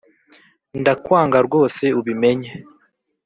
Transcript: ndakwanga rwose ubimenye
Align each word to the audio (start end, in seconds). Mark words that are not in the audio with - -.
ndakwanga 0.79 1.37
rwose 1.47 1.83
ubimenye 1.99 2.51